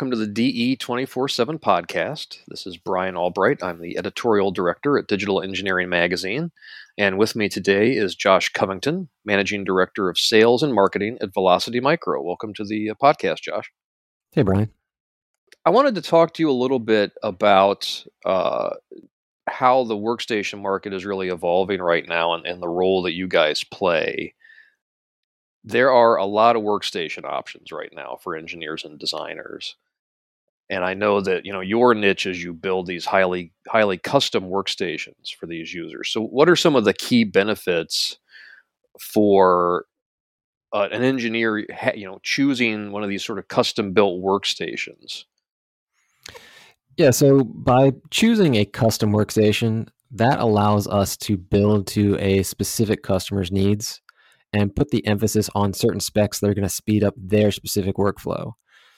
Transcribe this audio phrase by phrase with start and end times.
[0.00, 2.38] Welcome to the DE 24 7 podcast.
[2.48, 3.62] This is Brian Albright.
[3.62, 6.52] I'm the editorial director at Digital Engineering Magazine.
[6.96, 11.80] And with me today is Josh Covington, managing director of sales and marketing at Velocity
[11.80, 12.22] Micro.
[12.22, 13.70] Welcome to the uh, podcast, Josh.
[14.32, 14.70] Hey, Brian.
[15.66, 18.70] I wanted to talk to you a little bit about uh,
[19.50, 23.28] how the workstation market is really evolving right now and, and the role that you
[23.28, 24.32] guys play
[25.62, 29.76] there are a lot of workstation options right now for engineers and designers
[30.70, 34.44] and i know that you know your niche is you build these highly highly custom
[34.44, 38.18] workstations for these users so what are some of the key benefits
[38.98, 39.84] for
[40.72, 41.58] uh, an engineer
[41.94, 45.24] you know choosing one of these sort of custom built workstations
[46.96, 53.02] yeah so by choosing a custom workstation that allows us to build to a specific
[53.02, 54.00] customer's needs
[54.52, 57.96] and put the emphasis on certain specs that are going to speed up their specific
[57.96, 58.52] workflow.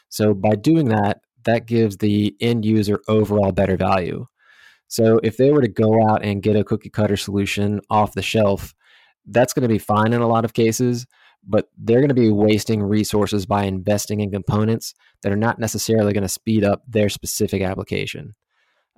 [0.08, 4.26] So by doing that, that gives the end user overall better value.
[4.88, 8.22] So if they were to go out and get a cookie cutter solution off the
[8.22, 8.74] shelf,
[9.26, 11.06] that's going to be fine in a lot of cases,
[11.46, 16.12] but they're going to be wasting resources by investing in components that are not necessarily
[16.12, 18.34] going to speed up their specific application.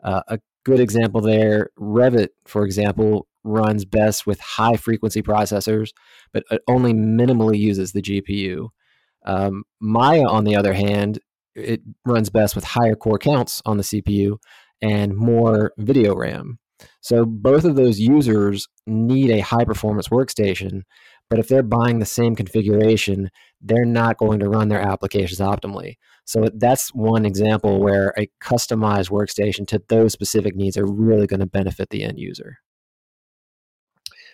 [0.02, 5.92] Uh, a good example there, Revit, for example, runs best with high frequency processors,
[6.32, 8.68] but only minimally uses the GPU.
[9.24, 11.20] Um, Maya, on the other hand,
[11.54, 14.38] it runs best with higher core counts on the CPU
[14.82, 16.58] and more video RAM.
[17.00, 20.82] So both of those users need a high performance workstation,
[21.30, 23.30] but if they're buying the same configuration,
[23.60, 25.94] they're not going to run their applications optimally.
[26.26, 31.40] So that's one example where a customized workstation to those specific needs are really going
[31.40, 32.58] to benefit the end user.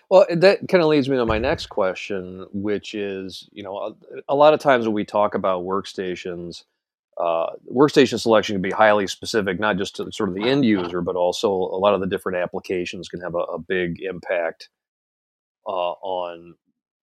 [0.09, 3.93] Well, that kind of leads me to my next question, which is, you know, a,
[4.27, 6.65] a lot of times when we talk about workstations,
[7.21, 11.01] uh, workstation selection can be highly specific, not just to sort of the end user,
[11.01, 14.69] but also a lot of the different applications can have a, a big impact
[15.67, 16.55] uh, on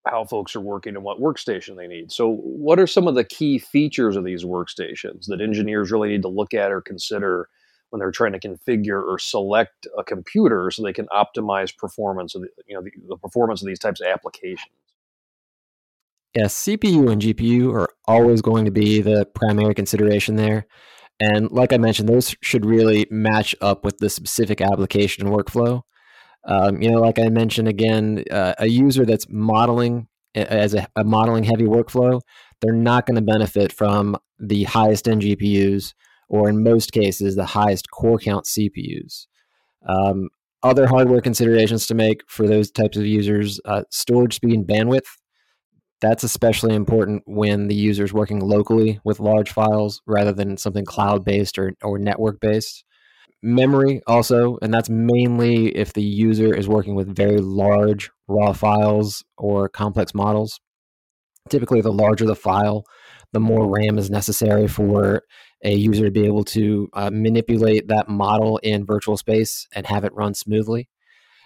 [0.08, 2.10] how folks are working and what workstation they need.
[2.10, 6.22] So, what are some of the key features of these workstations that engineers really need
[6.22, 7.48] to look at or consider
[7.90, 12.42] when they're trying to configure or select a computer so they can optimize performance of
[12.42, 14.72] the, you know the, the performance of these types of applications
[16.38, 20.68] Yes, CPU and GPU are always going to be the primary consideration there.
[21.18, 25.82] And like I mentioned, those should really match up with the specific application and workflow.
[26.44, 30.06] Um, you know, like I mentioned again, uh, a user that's modeling
[30.36, 32.20] as a, a modeling heavy workflow,
[32.60, 35.92] they're not going to benefit from the highest end GPUs
[36.28, 39.26] or in most cases, the highest core count CPUs.
[39.88, 40.28] Um,
[40.62, 45.08] other hardware considerations to make for those types of users uh, storage speed and bandwidth.
[46.00, 50.84] That's especially important when the user is working locally with large files rather than something
[50.84, 52.84] cloud based or, or network based.
[53.42, 59.24] Memory also, and that's mainly if the user is working with very large raw files
[59.36, 60.60] or complex models.
[61.48, 62.84] Typically, the larger the file,
[63.32, 65.22] the more RAM is necessary for
[65.64, 70.04] a user to be able to uh, manipulate that model in virtual space and have
[70.04, 70.88] it run smoothly.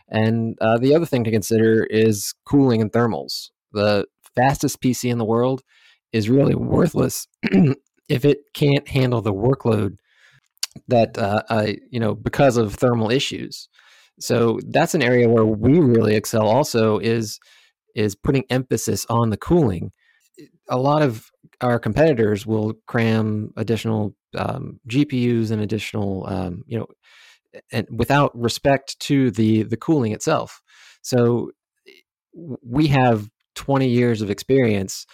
[0.09, 3.51] And uh, the other thing to consider is cooling and thermals.
[3.73, 4.07] The
[4.37, 5.63] fastest PC in the world
[6.13, 7.27] is really worthless
[8.09, 9.97] if it can't handle the workload
[10.89, 13.69] that uh, I, you know because of thermal issues.
[14.21, 16.47] So that's an area where we really excel.
[16.47, 17.39] Also, is
[17.95, 19.93] is putting emphasis on the cooling.
[20.69, 26.87] A lot of our competitors will cram additional um, GPUs and additional, um, you know,
[27.71, 30.63] and without respect to the the cooling itself.
[31.03, 31.51] So
[32.35, 35.07] we have 20 years of experience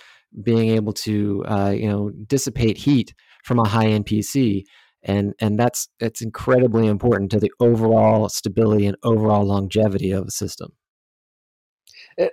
[0.43, 4.65] being able to, uh, you know, dissipate heat from a high end PC,
[5.03, 10.31] and and that's it's incredibly important to the overall stability and overall longevity of a
[10.31, 10.73] system.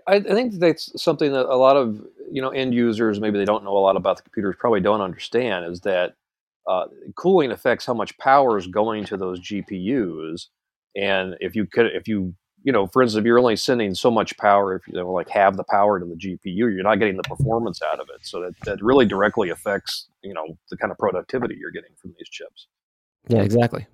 [0.08, 3.64] I, think that's something that a lot of you know end users maybe they don't
[3.64, 6.16] know a lot about the computers probably don't understand is that
[6.68, 6.86] uh,
[7.16, 10.48] cooling affects how much power is going to those GPUs,
[10.96, 12.34] and if you could if you
[12.66, 15.30] you know for instance if you're only sending so much power if you know, like
[15.30, 18.42] have the power to the GPU you're not getting the performance out of it so
[18.42, 22.28] that, that really directly affects you know the kind of productivity you're getting from these
[22.28, 22.68] chips.
[23.28, 23.88] Yeah, exactly.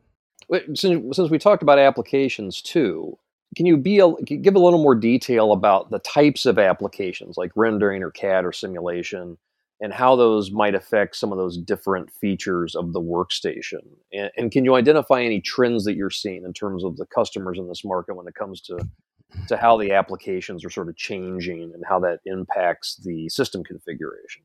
[0.74, 3.18] Since, since we talked about applications too,
[3.56, 7.52] can you be a, give a little more detail about the types of applications like
[7.56, 9.38] rendering or CAD or simulation
[9.81, 13.80] and how those might affect some of those different features of the workstation?
[14.13, 17.57] And, and, can you identify any trends that you're seeing in terms of the customers
[17.57, 18.80] in this market when it comes to
[19.48, 24.44] to how the applications are sort of changing and how that impacts the system configuration?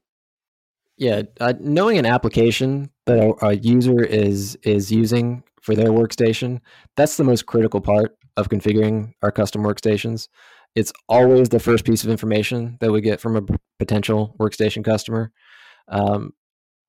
[0.96, 6.60] Yeah, uh, knowing an application that a, a user is is using for their workstation,
[6.96, 10.28] that's the most critical part of configuring our custom workstations.
[10.76, 13.42] It's always the first piece of information that we get from a
[13.78, 15.32] potential workstation customer.
[15.88, 16.32] Um,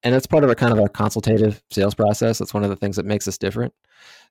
[0.04, 2.38] and that's part of our kind of our consultative sales process.
[2.38, 3.74] That's one of the things that makes us different.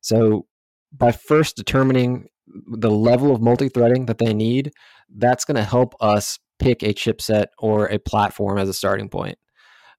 [0.02, 0.46] So
[0.92, 4.72] by first determining the level of multi-threading that they need,
[5.16, 9.38] that's going to help us pick a chipset or a platform as a starting point.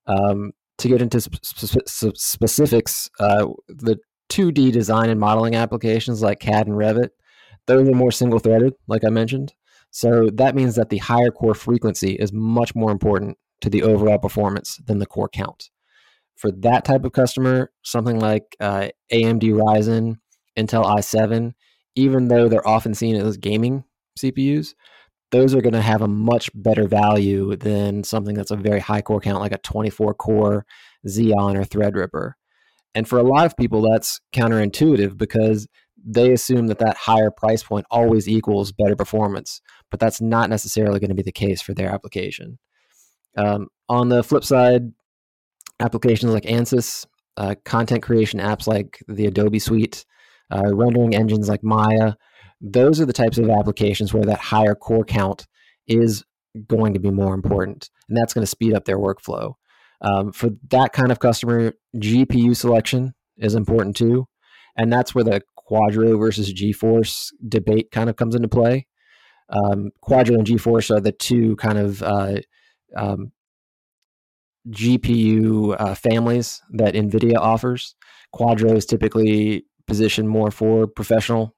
[0.05, 3.97] Um, to get into sp- sp- specifics, uh, the
[4.29, 7.09] 2D design and modeling applications like CAD and Revit,
[7.67, 9.53] those are more single threaded, like I mentioned.
[9.91, 14.19] So that means that the higher core frequency is much more important to the overall
[14.19, 15.69] performance than the core count.
[16.35, 20.17] For that type of customer, something like uh, AMD Ryzen,
[20.57, 21.53] Intel i7,
[21.95, 23.83] even though they're often seen as gaming
[24.19, 24.73] CPUs,
[25.31, 29.01] those are going to have a much better value than something that's a very high
[29.01, 30.65] core count, like a 24 core
[31.07, 32.33] Xeon or Threadripper.
[32.95, 35.67] And for a lot of people, that's counterintuitive because
[36.09, 39.61] they assume that that higher price point always equals better performance,
[39.91, 42.57] but that's not necessarily going to be the case for their application.
[43.35, 44.93] Um, on the flip side,
[45.81, 47.05] applications like ANSYS,
[47.35, 50.05] uh, content creation apps like the Adobe Suite,
[50.49, 52.13] uh, rendering engines like Maya,
[52.61, 55.45] those are the types of applications where that higher core count
[55.87, 56.23] is
[56.67, 59.53] going to be more important, and that's going to speed up their workflow.
[60.01, 64.25] Um, for that kind of customer, GPU selection is important too,
[64.77, 68.87] and that's where the Quadro versus GeForce debate kind of comes into play.
[69.49, 72.37] Um, Quadro and GeForce are the two kind of uh,
[72.95, 73.31] um,
[74.69, 77.95] GPU uh, families that NVIDIA offers.
[78.35, 81.55] Quadro is typically positioned more for professional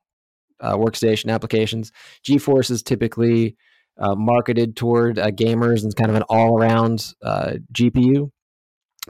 [0.60, 1.92] uh, workstation applications.
[2.28, 3.56] GeForce is typically
[4.00, 8.32] uh, marketed toward uh, gamers and kind of an all-around uh, GPU.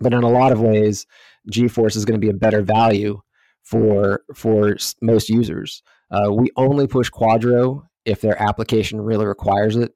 [0.01, 1.05] But in a lot of ways,
[1.51, 3.21] GeForce is going to be a better value
[3.69, 5.83] for for most users.
[6.11, 9.93] Uh, we only push Quadro if their application really requires it.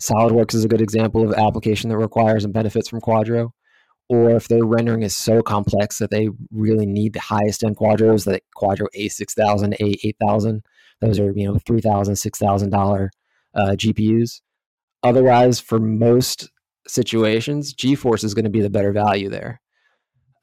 [0.00, 3.50] SolidWorks is a good example of application that requires and benefits from Quadro.
[4.10, 8.26] Or if their rendering is so complex that they really need the highest end Quadros,
[8.26, 10.60] like Quadro A6000, A8000,
[11.00, 13.10] those are you know three thousand, six thousand dollar
[13.54, 14.42] uh, GPUs.
[15.02, 16.50] Otherwise, for most
[16.86, 19.62] situations, GeForce is going to be the better value there.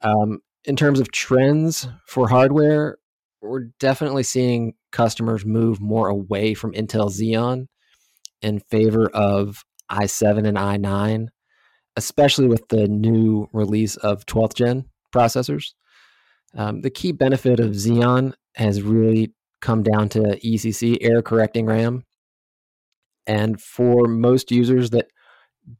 [0.00, 2.98] Um, in terms of trends for hardware,
[3.40, 7.66] we're definitely seeing customers move more away from Intel Xeon
[8.40, 11.28] in favor of i7 and i9,
[11.96, 15.72] especially with the new release of 12th gen processors.
[16.54, 22.04] Um, the key benefit of Xeon has really come down to ECC, error correcting RAM.
[23.26, 25.06] And for most users that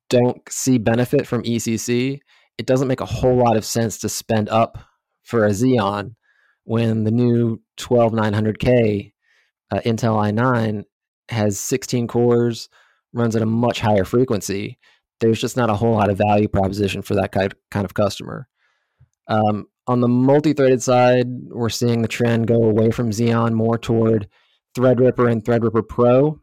[0.08, 2.20] don't see benefit from ECC,
[2.62, 4.78] it doesn't make a whole lot of sense to spend up
[5.24, 6.14] for a Xeon
[6.62, 9.12] when the new 12900K
[9.72, 10.84] uh, Intel i9
[11.28, 12.68] has 16 cores,
[13.12, 14.78] runs at a much higher frequency.
[15.18, 18.46] There's just not a whole lot of value proposition for that kind of customer.
[19.26, 24.28] Um, on the multi-threaded side, we're seeing the trend go away from Xeon more toward
[24.76, 26.40] Threadripper and Threadripper Pro.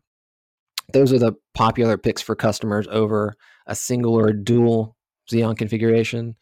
[0.91, 4.97] Those are the popular picks for customers over a single or a dual
[5.29, 6.35] Xeon configuration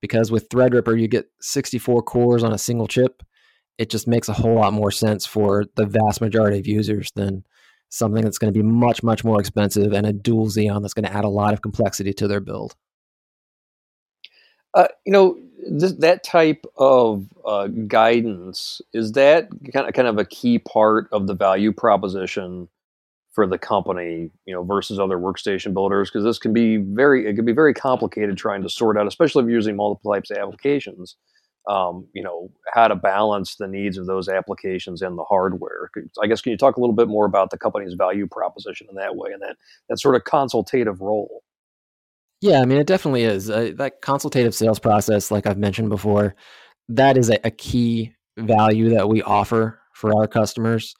[0.00, 3.22] because with Threadripper you get 64 cores on a single chip.
[3.78, 7.44] It just makes a whole lot more sense for the vast majority of users than
[7.90, 11.06] something that's going to be much much more expensive and a dual Xeon that's going
[11.06, 12.74] to add a lot of complexity to their build.
[14.74, 15.38] Uh, you know,
[15.70, 21.08] this, that type of uh, guidance is that kind of kind of a key part
[21.12, 22.68] of the value proposition
[23.38, 27.34] for the company, you know, versus other workstation builders because this can be very it
[27.34, 30.38] can be very complicated trying to sort out, especially if you're using multiple types of
[30.38, 31.14] applications.
[31.68, 35.88] Um, you know how to balance the needs of those applications and the hardware.
[36.20, 38.96] I guess can you talk a little bit more about the company's value proposition in
[38.96, 39.54] that way and that
[39.88, 41.44] that sort of consultative role?
[42.40, 43.48] Yeah, I mean, it definitely is.
[43.48, 46.34] Uh, that consultative sales process, like I've mentioned before,
[46.88, 50.94] that is a, a, key value that we offer for our customers.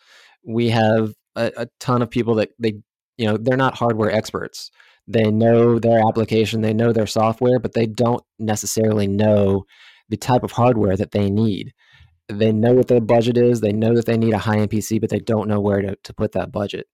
[0.44, 2.74] We have a, a ton of people that they,
[3.16, 4.70] you know, they're not hardware experts.
[5.06, 9.64] They know their application, they know their software, but they don't necessarily know
[10.08, 11.72] the type of hardware that they need.
[12.28, 15.00] They know what their budget is, they know that they need a high end PC,
[15.00, 16.86] but they don't know where to, to put that budget.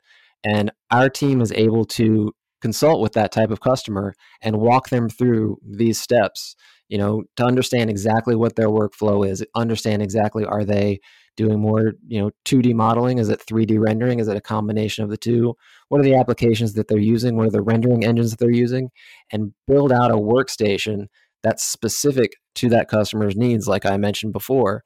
[0.45, 5.09] And our team is able to consult with that type of customer and walk them
[5.09, 6.55] through these steps
[6.89, 10.99] you know to understand exactly what their workflow is understand exactly are they
[11.37, 13.19] doing more, you know, 2D modeling?
[13.19, 14.21] Is it 3D rendering?
[14.21, 15.55] Is it a combination of the two?
[15.88, 17.37] What are the applications that they're using?
[17.37, 18.91] What are the rendering engines that they're using?
[19.33, 21.07] And build out a workstation
[21.43, 24.83] that's specific to that customer's needs, like I mentioned before.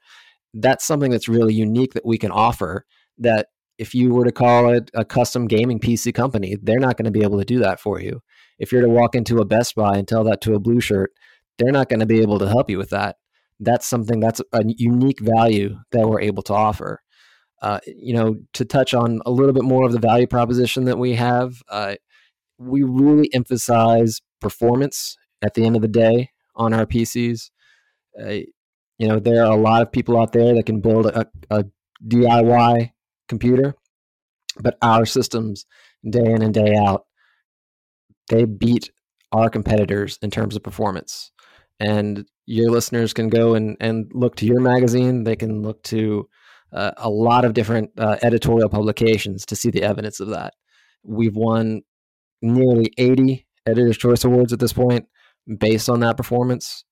[0.55, 2.85] That's something that's really unique that we can offer
[3.19, 7.05] that if you were to call it a custom gaming PC company, they're not going
[7.05, 8.21] to be able to do that for you.
[8.59, 11.13] If you're to walk into a Best Buy and tell that to a blue shirt,
[11.59, 13.17] they're not going to be able to help you with that.
[13.61, 17.03] That's something that's a unique value that we're able to offer.
[17.61, 20.99] Uh, you know, to touch on a little bit more of the value proposition that
[20.99, 21.97] we have, uh,
[22.59, 27.51] we really emphasize performance at the end of the day on our PCs.
[28.21, 28.41] Uh,
[28.99, 31.65] you know, there are a lot of people out there that can build a, a
[32.07, 32.91] DIY
[33.29, 33.75] computer,
[34.61, 35.67] but our systems,
[36.09, 37.07] day in and day out,
[38.29, 38.91] they beat
[39.33, 41.33] our competitors in terms of performance.
[41.81, 45.25] And your listeners can go and, and look to your magazine.
[45.25, 46.29] They can look to
[46.73, 50.55] uh, a lot of different uh, editorial publications to see the evidence of that.
[51.05, 51.83] We've won
[52.43, 55.07] nearly 80 Editor's Choice Awards at this point
[55.59, 56.85] based on that performance.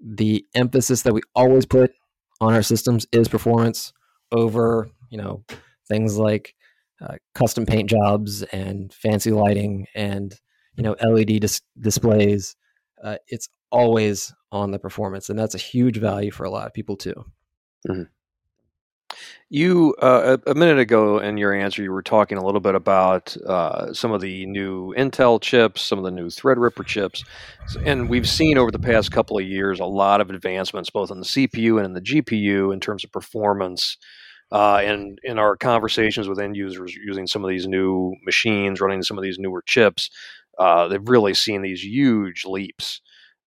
[0.00, 1.92] The emphasis that we always put
[2.40, 3.92] on our systems is performance
[4.32, 5.44] over, you know,
[5.88, 6.54] things like
[7.00, 10.34] uh, custom paint jobs and fancy lighting and
[10.76, 12.56] you know LED dis- displays.
[13.02, 16.74] Uh, it's always on the performance, and that's a huge value for a lot of
[16.74, 17.24] people too.
[17.88, 18.02] Mm-hmm.
[19.50, 23.36] You uh, a, minute ago in your answer, you were talking a little bit about
[23.46, 27.22] uh, some of the new Intel chips, some of the new Threadripper chips,
[27.84, 31.18] and we've seen over the past couple of years a lot of advancements both in
[31.18, 33.98] the CPU and in the GPU in terms of performance.
[34.50, 39.02] Uh, and in our conversations with end users using some of these new machines, running
[39.02, 40.10] some of these newer chips,
[40.58, 43.00] uh, they've really seen these huge leaps.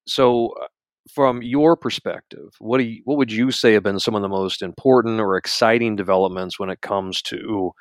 [0.08, 0.68] So, uh,
[1.12, 4.28] from your perspective, what do you, what would you say have been some of the
[4.28, 7.72] most important or exciting developments when it comes to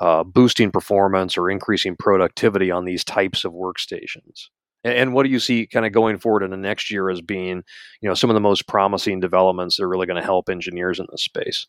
[0.00, 4.48] uh, boosting performance or increasing productivity on these types of workstations?
[4.82, 7.20] And, and what do you see kind of going forward in the next year as
[7.20, 7.62] being,
[8.00, 10.98] you know, some of the most promising developments that are really going to help engineers
[10.98, 11.66] in this space?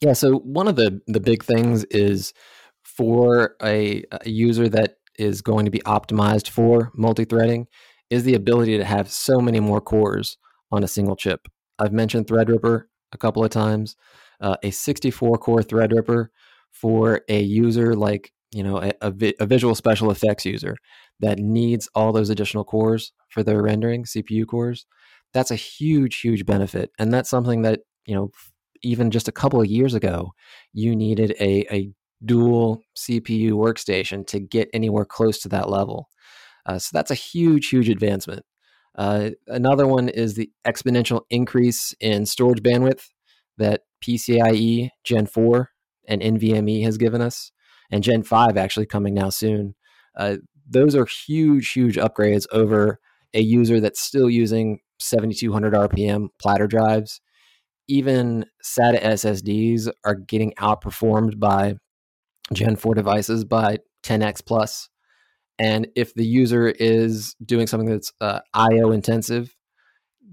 [0.00, 2.34] Yeah, so one of the the big things is
[2.84, 7.66] for a, a user that is going to be optimized for multi-threading
[8.10, 10.36] is the ability to have so many more cores
[10.70, 11.48] on a single chip.
[11.78, 13.96] I've mentioned Threadripper a couple of times.
[14.40, 16.28] Uh, a 64 core Threadripper
[16.72, 20.76] for a user like you know a, a, vi- a, visual special effects user
[21.20, 24.86] that needs all those additional cores for their rendering CPU cores.
[25.34, 28.30] That's a huge, huge benefit, and that's something that you know
[28.82, 30.32] even just a couple of years ago
[30.72, 31.90] you needed a, a
[32.24, 36.08] dual CPU workstation to get anywhere close to that level.
[36.66, 38.44] Uh, so that's a huge, huge advancement.
[38.96, 43.08] Uh, another one is the exponential increase in storage bandwidth
[43.58, 45.70] that PCIe Gen 4
[46.08, 47.52] and NVMe has given us,
[47.90, 49.74] and Gen 5 actually coming now soon.
[50.16, 50.36] Uh,
[50.68, 53.00] those are huge, huge upgrades over
[53.32, 57.20] a user that's still using 7200 RPM platter drives.
[57.88, 61.76] Even SATA SSDs are getting outperformed by
[62.52, 64.89] Gen 4 devices by 10x plus.
[65.60, 69.54] And if the user is doing something that's uh, IO intensive,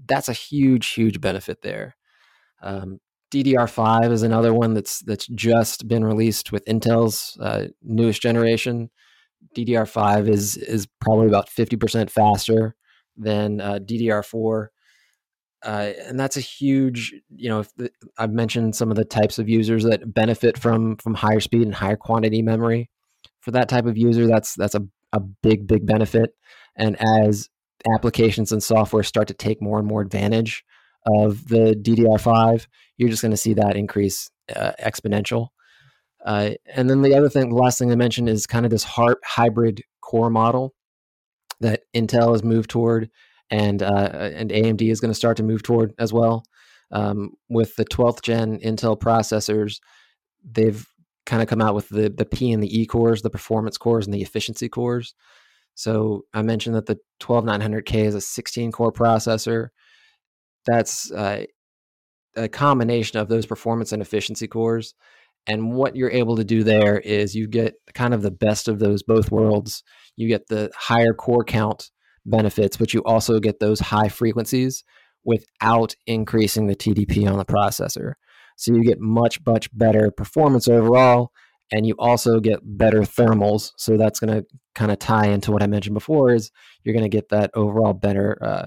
[0.06, 1.96] that's a huge, huge benefit there.
[2.62, 2.98] Um,
[3.30, 8.88] DDR5 is another one that's that's just been released with Intel's uh, newest generation.
[9.54, 12.74] DDR5 is is probably about 50% faster
[13.14, 14.68] than uh, DDR4.
[15.62, 19.48] Uh, and that's a huge, you know, the, I've mentioned some of the types of
[19.48, 22.88] users that benefit from from higher speed and higher quantity memory.
[23.40, 26.34] For that type of user, that's that's a a big, big benefit.
[26.76, 27.48] And as
[27.94, 30.64] applications and software start to take more and more advantage
[31.06, 35.48] of the DDR5, you're just going to see that increase uh, exponential.
[36.24, 38.84] Uh, and then the other thing, the last thing I mentioned is kind of this
[38.84, 40.74] hard, hybrid core model
[41.60, 43.10] that Intel has moved toward,
[43.50, 46.44] and uh, and AMD is going to start to move toward as well.
[46.90, 49.80] Um, with the 12th gen Intel processors,
[50.44, 50.86] they've
[51.28, 54.06] kind of come out with the the P and the E cores, the performance cores
[54.06, 55.14] and the efficiency cores.
[55.74, 59.68] So I mentioned that the 12900K is a 16 core processor.
[60.66, 61.44] That's uh,
[62.34, 64.94] a combination of those performance and efficiency cores.
[65.46, 68.80] And what you're able to do there is you get kind of the best of
[68.80, 69.84] those both worlds.
[70.16, 71.90] You get the higher core count
[72.26, 74.82] benefits, but you also get those high frequencies
[75.24, 78.14] without increasing the TDP on the processor.
[78.58, 81.30] So you get much, much better performance overall,
[81.70, 83.70] and you also get better thermals.
[83.76, 86.50] So that's going to kind of tie into what I mentioned before is
[86.82, 88.66] you're going to get that overall better uh,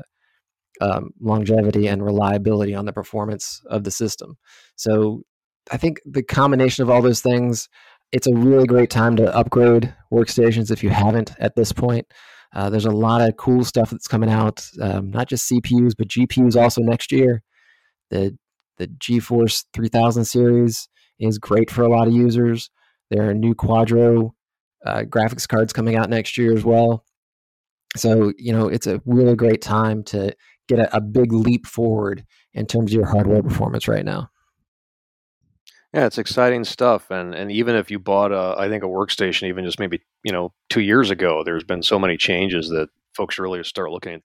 [0.80, 4.38] um, longevity and reliability on the performance of the system.
[4.78, 5.24] So
[5.72, 7.68] I think the combination of all those things,
[8.14, 12.08] it's a really great time to upgrade workstations if you haven't at this point.
[12.56, 16.08] Uh, there's a lot of cool stuff that's coming out, um, not just CPUs but
[16.08, 17.44] GPUs also next year.
[18.10, 18.38] The
[18.82, 22.72] the GeForce 3000 series is great for a lot of users.
[23.12, 24.32] There are new Quadro
[24.84, 27.06] uh, graphics cards coming out next year as well.
[27.96, 30.36] So you know it's a really great time to
[30.68, 34.32] get a, a big leap forward in terms of your hardware performance right now.
[35.94, 39.50] Yeah, it's exciting stuff, and and even if you bought a, I think a workstation,
[39.50, 43.40] even just maybe you know two years ago, there's been so many changes that folks
[43.40, 44.22] really start looking at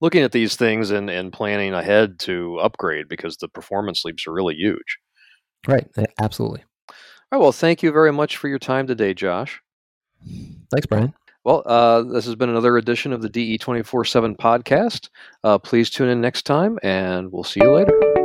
[0.00, 4.32] looking at these things and and planning ahead to upgrade because the performance leaps are
[4.32, 4.98] really huge.
[5.66, 5.86] Right,
[6.20, 6.64] absolutely.
[6.88, 9.60] All right, well, thank you very much for your time today, Josh.
[10.70, 11.14] Thanks, Brian.
[11.44, 15.08] Well, uh, this has been another edition of the DE 24 7 podcast.
[15.42, 18.19] Uh, please tune in next time, and we'll see you later.